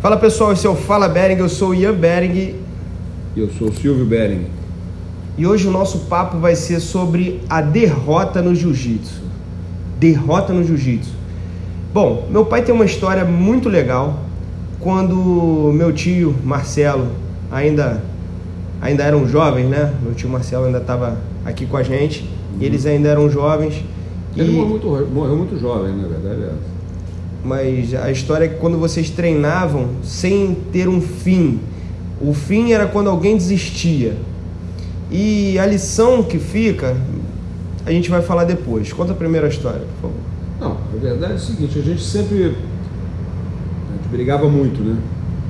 [0.00, 2.54] Fala pessoal, esse é o Fala Bering, eu sou o Ian Bering
[3.36, 4.46] E eu sou o Silvio Bering.
[5.36, 9.22] e hoje o nosso papo vai ser sobre a derrota no jiu-jitsu.
[9.98, 11.10] Derrota no jiu-jitsu.
[11.92, 14.20] Bom, meu pai tem uma história muito legal.
[14.80, 17.08] Quando meu tio Marcelo
[17.50, 18.00] ainda
[18.80, 19.92] ainda eram jovens, né?
[20.02, 22.28] Meu tio Marcelo ainda estava aqui com a gente.
[22.60, 23.82] E eles ainda eram jovens.
[24.36, 26.42] Ele E- morreu, muito, morreu muito jovem, na verdade.
[26.42, 26.77] É.
[27.44, 31.60] Mas a história é que quando vocês treinavam sem ter um fim,
[32.20, 34.16] o fim era quando alguém desistia.
[35.10, 36.96] E a lição que fica,
[37.86, 38.92] a gente vai falar depois.
[38.92, 40.16] Conta a primeira história, por favor.
[40.60, 42.36] Não, a verdade é o seguinte, a gente sempre.
[42.44, 44.96] A gente brigava muito, né?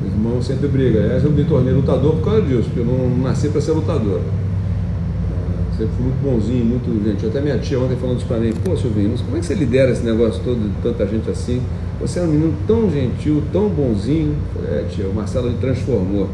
[0.02, 1.00] O irmão sempre briga.
[1.00, 4.20] Aliás, eu me tornei lutador por causa disso, porque eu não nasci para ser lutador.
[5.78, 7.24] Sempre fui muito bonzinho, muito gente.
[7.24, 9.92] Até minha tia ontem falando isso pra mim, pô, Silvinho, como é que você lidera
[9.92, 11.62] esse negócio todo de tanta gente assim?
[12.00, 14.34] Você é um menino tão gentil, tão bonzinho.
[14.66, 16.28] É, tia, o Marcelo me transformou.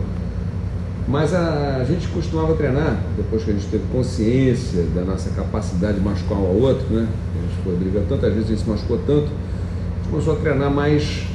[1.07, 5.99] Mas a, a gente costumava treinar, depois que a gente teve consciência da nossa capacidade
[5.99, 7.07] de machucar um ao outro, né?
[7.07, 10.37] A gente foi brigando tantas vezes, a gente se machucou tanto, a gente começou a
[10.37, 11.27] treinar mais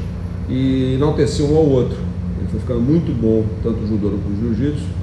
[0.50, 1.97] e enaltecer um ao outro.
[2.39, 4.98] Ele foi ficando muito bom, tanto o judô quanto o jiu-jitsu.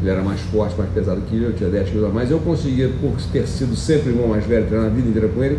[0.00, 2.30] Ele era mais forte, mais pesado que eu, eu tinha 10 quilos a mais.
[2.30, 5.58] Eu conseguia, por ter sido sempre irmão mais velho, treinar a vida inteira com ele,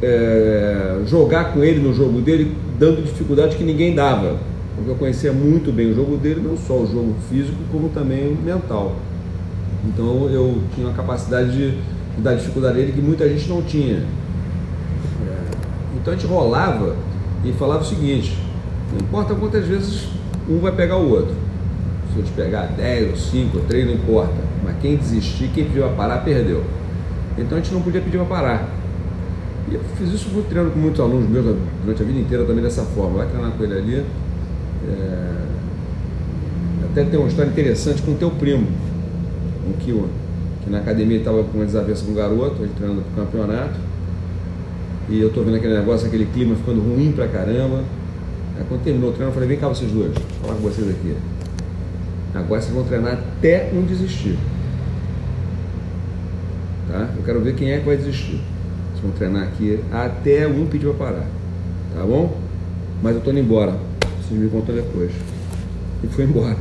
[0.00, 4.38] é, jogar com ele no jogo dele, dando dificuldade que ninguém dava.
[4.76, 8.28] Porque eu conhecia muito bem o jogo dele, não só o jogo físico, como também
[8.28, 8.96] o mental.
[9.84, 13.62] Então eu tinha uma capacidade de, de dar dificuldade a ele que muita gente não
[13.62, 13.96] tinha.
[15.26, 15.36] É,
[15.96, 16.94] Então a gente rolava
[17.44, 18.38] e falava o seguinte:
[18.92, 20.08] não importa quantas vezes
[20.48, 21.34] um vai pegar o outro.
[22.12, 24.34] Se eu te pegar 10 ou 5 ou 3, não importa.
[24.64, 26.62] Mas quem desistir, quem pediu para parar, perdeu.
[27.38, 28.68] Então a gente não podia pedir para parar.
[29.70, 32.62] E eu fiz isso muito treinando com muitos alunos meus durante a vida inteira também
[32.62, 33.18] dessa forma.
[33.18, 34.04] Vai treinar com ele ali.
[34.86, 35.32] É,
[36.90, 38.66] Até tem uma história interessante com o teu primo,
[39.70, 40.08] o Kiwan,
[40.62, 43.80] que na academia estava com uma desavença com um garoto, ele treinando para o campeonato.
[45.08, 47.82] E eu tô vendo aquele negócio, aquele clima ficando ruim pra caramba.
[48.58, 50.12] Aí quando terminou o treino, eu falei, vem cá vocês dois,
[50.42, 51.16] falar com vocês aqui.
[52.34, 54.38] Agora vocês vão treinar até um desistir.
[56.88, 57.10] Tá?
[57.16, 58.40] Eu quero ver quem é que vai desistir.
[58.90, 61.26] Vocês vão treinar aqui até um pedir para parar.
[61.94, 62.36] Tá bom?
[63.02, 63.76] Mas eu tô indo embora.
[64.20, 65.10] Vocês me contam depois.
[66.02, 66.56] E foi embora.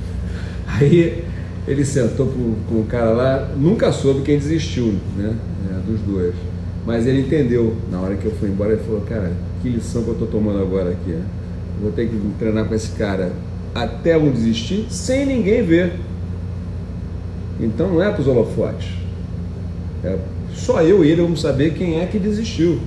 [0.68, 1.24] Aí
[1.66, 5.34] ele sentou com o cara lá, nunca soube quem desistiu, né?
[5.70, 6.34] É, dos dois.
[6.86, 7.76] Mas ele entendeu.
[7.90, 9.32] Na hora que eu fui embora, ele falou, cara,
[9.62, 11.10] que lição que eu tô tomando agora aqui.
[11.10, 11.24] né?
[11.80, 13.32] Vou ter que treinar com esse cara
[13.74, 15.92] até um desistir sem ninguém ver.
[17.60, 18.88] Então não é para os holofotes.
[20.04, 20.16] É
[20.54, 22.78] só eu e ele vamos saber quem é que desistiu.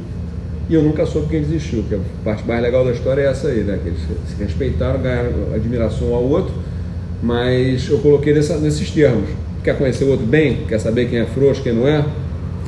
[0.70, 3.50] E eu nunca soube quem desistiu, que a parte mais legal da história é essa
[3.50, 3.78] aí, né?
[3.82, 6.54] Que eles se respeitaram, ganharam admiração um ao outro,
[7.22, 9.30] mas eu coloquei nessa- nesses termos.
[9.64, 10.66] Quer conhecer o outro bem?
[10.68, 12.06] Quer saber quem é frouxo, quem não é?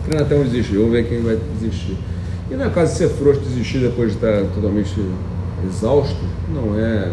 [0.06, 1.96] Treina até um desistir, vamos ver quem vai desistir.
[2.52, 4.94] E não é caso de ser frouxo desistir depois de estar totalmente
[5.66, 6.20] exausto,
[6.54, 7.08] não é.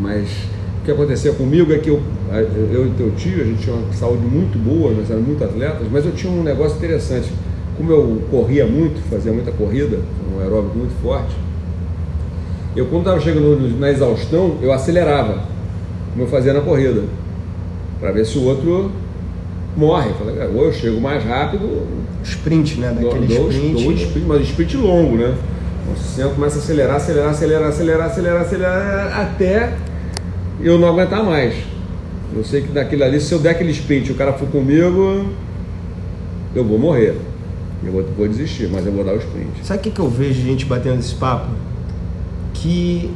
[0.00, 0.28] Mas
[0.80, 2.00] o que aconteceu comigo é que eu,
[2.72, 5.86] eu e teu tio, a gente tinha uma saúde muito boa, nós éramos muito atletas,
[5.90, 7.30] mas eu tinha um negócio interessante.
[7.76, 9.98] Como eu corria muito, fazia muita corrida,
[10.34, 11.34] um aeróbico muito forte,
[12.76, 15.44] eu quando estava chegando na exaustão, eu acelerava,
[16.12, 17.02] como eu fazia na corrida,
[18.00, 18.90] para ver se o outro
[19.76, 20.10] morre.
[20.10, 21.82] Eu falei, "Cara, ou eu chego mais rápido,
[22.24, 22.88] Sprint, né?
[22.88, 23.82] Daquele dou, sprint.
[23.84, 25.34] dou sprint, mas sprint longo, né?
[25.84, 29.76] Então, você começa a acelerar, acelerar, acelerar, acelerar, acelerar, acelerar, até
[30.60, 31.54] eu não aguentar mais.
[32.34, 35.26] Eu sei que daquilo ali, se eu der aquele sprint e o cara for comigo,
[36.54, 37.16] eu vou morrer.
[37.84, 39.50] Eu vou, vou desistir, mas eu vou dar o sprint.
[39.62, 41.50] Sabe o que, que eu vejo gente batendo esse papo?
[42.54, 43.10] Que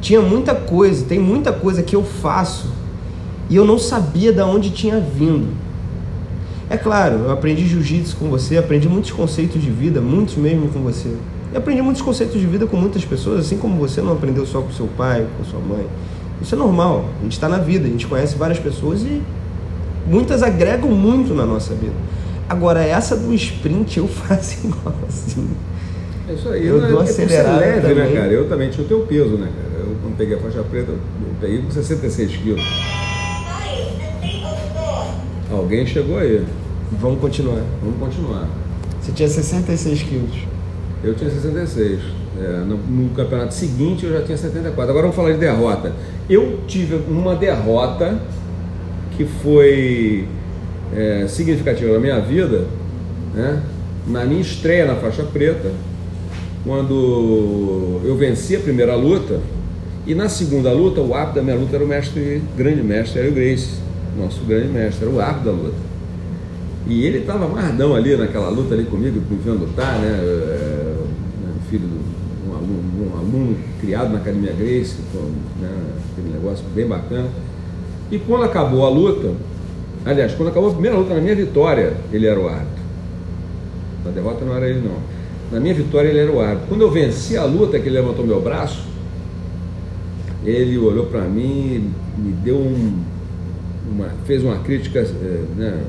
[0.00, 2.72] tinha muita coisa, tem muita coisa que eu faço
[3.50, 5.48] e eu não sabia de onde tinha vindo.
[6.70, 10.80] É claro, eu aprendi jiu-jitsu com você, aprendi muitos conceitos de vida, muitos mesmo com
[10.80, 11.14] você.
[11.54, 14.60] E aprendi muitos conceitos de vida com muitas pessoas, assim como você não aprendeu só
[14.60, 15.86] com seu pai, com sua mãe.
[16.42, 19.22] Isso é normal, a gente está na vida, a gente conhece várias pessoas e
[20.04, 21.94] muitas agregam muito na nossa vida.
[22.48, 25.56] Agora, essa do sprint eu faço igualzinho.
[26.28, 26.66] É isso aí.
[26.66, 26.88] Eu né?
[26.88, 28.14] dou É leve, né, também.
[28.14, 28.32] cara?
[28.32, 29.84] Eu também tinha o teu peso, né, cara?
[29.86, 30.98] Eu, quando peguei a faixa preta, eu
[31.40, 32.62] peguei com 66 quilos.
[35.52, 36.44] Alguém chegou aí.
[37.00, 37.62] Vamos continuar.
[37.80, 38.48] Vamos continuar.
[39.00, 40.53] Você tinha 66 quilos.
[41.04, 42.00] Eu tinha 66.
[42.40, 44.90] É, no, no campeonato seguinte eu já tinha 74.
[44.90, 45.92] Agora vamos falar de derrota.
[46.28, 48.18] Eu tive uma derrota
[49.16, 50.26] que foi
[50.94, 52.64] é, significativa na minha vida,
[53.34, 53.62] né?
[54.06, 55.70] na minha estreia na faixa preta.
[56.64, 59.40] quando eu venci a primeira luta,
[60.06, 63.28] e na segunda luta, o árbitro da minha luta era o mestre, grande mestre, era
[63.28, 63.78] o Grace,
[64.18, 65.76] nosso grande mestre, era o árbitro da luta.
[66.86, 70.18] E ele estava amarradão ali naquela luta ali comigo, me vendo lutar, né?
[71.74, 74.94] Filho de um aluno, um aluno criado na Academia Grace,
[75.60, 75.68] né?
[76.12, 77.26] aquele negócio bem bacana.
[78.12, 79.32] E quando acabou a luta,
[80.04, 82.84] aliás, quando acabou a primeira luta, na minha vitória, ele era o árbitro.
[84.04, 84.98] Na derrota não era ele não.
[85.50, 86.68] Na minha vitória ele era o árbitro.
[86.68, 88.86] Quando eu venci a luta, que ele levantou meu braço,
[90.44, 93.02] ele olhou para mim, me deu um,
[93.90, 95.82] uma, fez uma crítica, eh, né,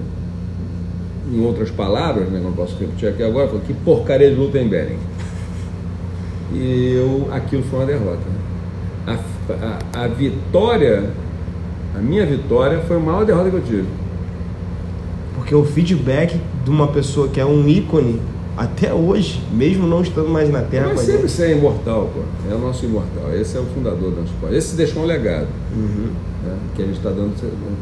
[1.31, 4.67] em outras palavras, né, não posso repetir aqui agora, falou que porcaria de luta em.
[6.53, 8.21] E eu, aquilo foi uma derrota.
[9.07, 9.19] Né?
[9.93, 11.09] A, a, a vitória,
[11.95, 13.87] a minha vitória foi a maior derrota que eu tive.
[15.35, 18.19] Porque o feedback de uma pessoa que é um ícone
[18.57, 20.87] até hoje, mesmo não estando mais na Terra.
[20.89, 22.21] Mas sempre ser imortal, pô.
[22.49, 23.33] É o nosso imortal.
[23.33, 24.55] Esse é o fundador do nosso esporte.
[24.55, 25.47] Esse deixou um legado.
[25.75, 26.09] Uhum.
[26.43, 27.33] Né, que a gente está dando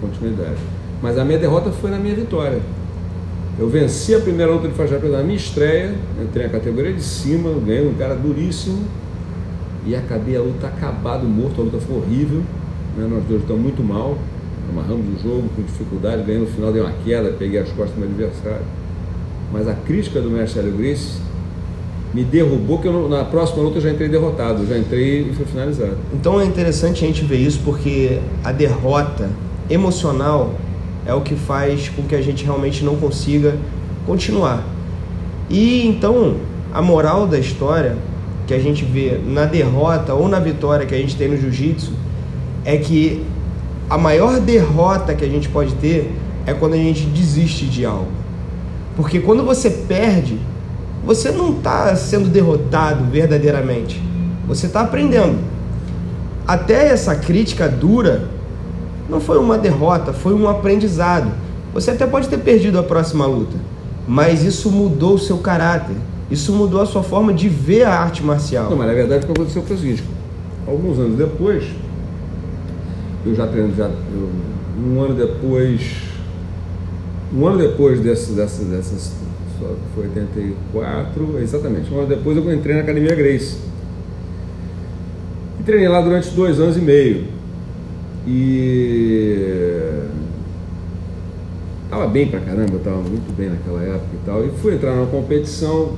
[0.02, 0.58] continuidade.
[1.02, 2.60] Mas a minha derrota foi na minha vitória.
[3.58, 7.04] Eu venci a primeira luta de faixa preta na minha estreia, entrei na categoria de
[7.04, 8.80] cima, ganhei um cara duríssimo
[9.86, 12.42] e acabei a luta acabado, morto, a luta foi horrível.
[12.98, 13.08] Né?
[13.08, 14.18] Nós dois estamos muito mal,
[14.68, 18.00] amarramos o jogo com dificuldade, ganhei no final, dei uma queda, peguei as costas do
[18.00, 18.66] meu adversário.
[19.52, 21.20] Mas a crítica do mestre Hélio Grace
[22.12, 25.46] me derrubou, que eu, na próxima luta eu já entrei derrotado, já entrei e fui
[25.46, 25.98] finalizado.
[26.12, 29.30] Então é interessante a gente ver isso porque a derrota
[29.70, 30.56] emocional
[31.06, 33.56] é o que faz com que a gente realmente não consiga
[34.06, 34.64] continuar.
[35.50, 36.38] E então
[36.74, 37.98] a moral da história
[38.48, 41.94] que a gente vê na derrota ou na vitória que a gente tem no jiu-jitsu
[42.66, 43.24] é que
[43.90, 46.12] a maior derrota que a gente pode ter
[46.46, 48.12] é quando a gente desiste de algo.
[48.96, 50.38] Porque quando você perde,
[51.06, 54.02] você não está sendo derrotado verdadeiramente.
[54.48, 55.38] Você está aprendendo.
[56.46, 58.30] Até essa crítica dura
[59.10, 61.32] não foi uma derrota, foi um aprendizado.
[61.74, 63.58] Você até pode ter perdido a próxima luta,
[64.08, 65.96] mas isso mudou o seu caráter.
[66.30, 68.70] Isso mudou a sua forma de ver a arte marcial.
[68.70, 70.04] Não, mas na verdade o que aconteceu foi o seguinte:
[70.68, 71.66] alguns anos depois,
[73.26, 74.30] eu já treino, já, eu,
[74.84, 75.82] um ano depois,
[77.36, 79.14] um ano depois desse, dessa, dessas,
[79.94, 83.58] foi 84, exatamente, um ano depois eu entrei na Academia Grace.
[85.60, 87.26] E treinei lá durante dois anos e meio.
[88.26, 90.04] E
[91.86, 94.46] estava bem pra caramba, estava muito bem naquela época e tal.
[94.46, 95.94] E fui entrar na competição,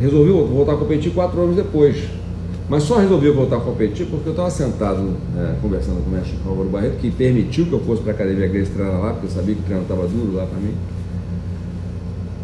[0.00, 2.08] resolvi voltar a competir quatro anos depois.
[2.68, 5.02] Mas só resolvi voltar a competir porque eu estava sentado
[5.34, 8.46] né, conversando com o mestre Álvaro Barreto, que permitiu que eu fosse para a academia
[8.46, 10.74] Grace treinar lá, porque eu sabia que o treino estava duro lá para mim.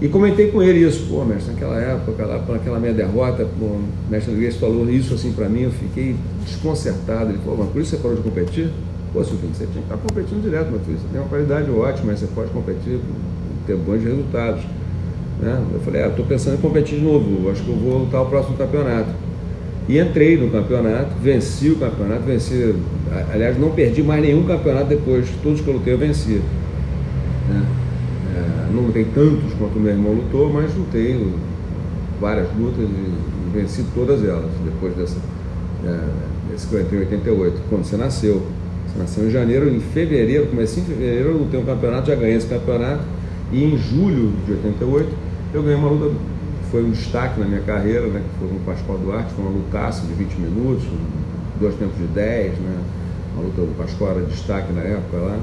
[0.01, 3.85] E comentei com ele isso, pô, mestre, naquela época, lá, naquela minha derrota, pô, o
[4.11, 7.31] mestre Grace falou isso assim para mim, eu fiquei desconcertado.
[7.31, 8.71] Ele falou, mas por isso você parou de competir?
[9.13, 10.99] Pô, Silvinho, você tinha que estar competindo direto, filho.
[10.99, 13.01] Você tem uma qualidade ótima, você pode competir,
[13.67, 14.63] ter bons resultados.
[15.41, 15.65] Né?
[15.73, 18.27] Eu falei, ah, estou pensando em competir de novo, acho que eu vou lutar o
[18.27, 19.11] próximo campeonato.
[19.89, 22.75] E entrei no campeonato, venci o campeonato, venci,
[23.33, 26.41] aliás, não perdi mais nenhum campeonato depois, todos que eu lutei eu venci.
[27.49, 27.65] Né?
[28.35, 31.33] É, não lutei tantos quanto o meu irmão lutou, mas lutei
[32.21, 35.19] várias lutas e venci todas elas, depois dessa,
[35.85, 35.99] é,
[36.51, 38.43] desse que eu entrei em 88, quando você nasceu.
[38.99, 42.47] Nasceu em janeiro, em fevereiro, comecei em fevereiro, eu lutei um campeonato, já ganhei esse
[42.47, 43.03] campeonato.
[43.53, 45.09] E em julho de 88,
[45.55, 46.15] eu ganhei uma luta,
[46.71, 49.55] foi um destaque na minha carreira, né, que foi com o Pascoal Duarte, foi uma
[49.55, 50.85] lutaça de 20 minutos,
[51.61, 52.79] dois tempos de 10, né?
[53.35, 55.39] Uma luta, o Pascoal era destaque na época lá.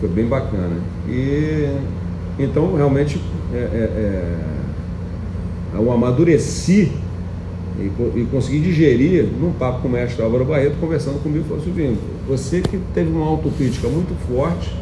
[0.00, 0.76] Foi bem bacana.
[1.08, 1.68] E
[2.38, 3.20] então realmente
[3.52, 4.38] é, é, é,
[5.74, 6.92] eu amadureci
[7.78, 11.96] e, e consegui digerir num papo com o mestre Álvaro Barreto, conversando comigo, falou assim,
[12.28, 14.72] você que teve uma autocrítica muito forte,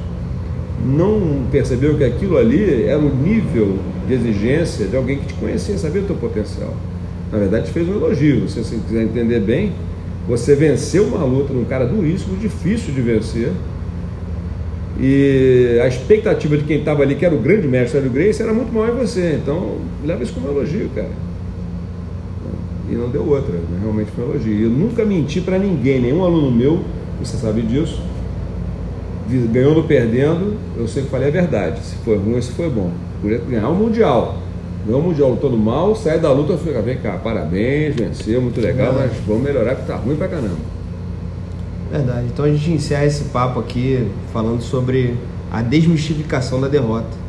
[0.85, 5.79] não percebeu que aquilo ali era o nível de exigência de alguém que te conhecia,
[5.79, 6.75] sabia o teu potencial.
[7.31, 8.49] Na verdade, te fez um elogio.
[8.49, 9.73] Se você quiser entender bem,
[10.29, 13.53] você venceu uma luta num cara duríssimo, difícil de vencer.
[15.01, 18.53] E a expectativa de quem estava ali, que era o grande mestre Hélio Grace, era
[18.53, 19.39] muito maior em você.
[19.41, 21.32] Então, leva isso como elogio, cara
[22.91, 23.79] e não deu outra, né?
[23.81, 24.65] realmente foi um elogio.
[24.65, 26.81] Eu nunca menti para ninguém, nenhum aluno meu,
[27.21, 28.03] você sabe disso,
[29.51, 31.81] ganhando ou perdendo, eu sempre falei a verdade.
[31.81, 32.91] Se foi ruim, se foi bom.
[33.21, 34.39] Podia ganhar o Mundial.
[34.85, 38.93] Ganhou o Mundial lutando mal, sai da luta, fica, vem cá, parabéns, venceu, muito legal,
[38.93, 40.73] mas vamos melhorar porque tá ruim pra caramba.
[41.91, 42.27] Verdade.
[42.33, 45.15] Então a gente encerra esse papo aqui falando sobre
[45.53, 47.22] a desmistificação da derrota.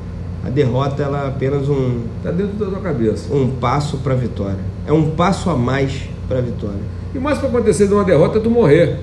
[0.45, 3.33] A derrota ela é apenas um, Tá dentro da tua cabeça.
[3.33, 4.59] um passo para a vitória.
[4.85, 6.79] É um passo a mais para a vitória.
[7.13, 8.99] E o mais para acontecer de uma derrota é tu morrer.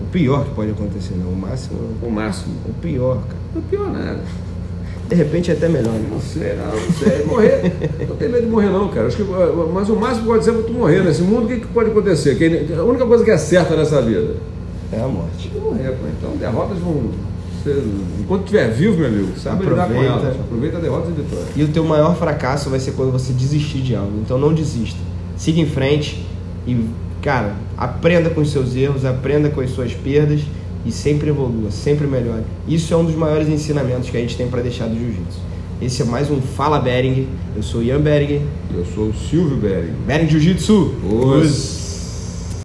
[0.00, 1.30] O pior que pode acontecer, não.
[1.30, 2.54] O máximo, O máximo.
[2.68, 3.38] o pior, cara.
[3.54, 4.20] Não é pior nada.
[5.08, 5.92] De repente é até melhor.
[5.92, 6.08] Né?
[6.10, 7.24] Não sei, não, não sei.
[7.26, 7.72] Morrer.
[8.08, 9.06] Não tem medo de morrer, não, cara.
[9.08, 11.02] Acho que, uh, mas o máximo que pode ser é tu morrer.
[11.04, 12.36] Nesse mundo, o que, que pode acontecer?
[12.36, 14.36] Que a única coisa que é certa nessa vida
[14.90, 15.52] É a morte.
[15.54, 16.06] é morrer, pô.
[16.18, 17.10] Então, derrotas vão.
[18.20, 20.12] Enquanto estiver vivo, meu amigo, sabe lidar com Aproveita.
[20.12, 20.40] elas.
[20.40, 21.46] Aproveita a derrota e vitória.
[21.56, 24.18] E o teu maior fracasso vai ser quando você desistir de algo.
[24.20, 24.98] Então não desista.
[25.36, 26.24] Siga em frente
[26.66, 26.84] e,
[27.22, 30.40] cara, aprenda com os seus erros, aprenda com as suas perdas
[30.84, 32.42] e sempre evolua, sempre melhore.
[32.68, 35.38] Isso é um dos maiores ensinamentos que a gente tem para deixar do jiu-jitsu.
[35.82, 37.26] Esse é mais um Fala Bering.
[37.56, 38.42] Eu sou Ian Bering.
[38.74, 39.92] Eu sou o Silvio Bering.
[40.06, 40.94] Bering Jiu-Jitsu.
[41.04, 41.83] Os.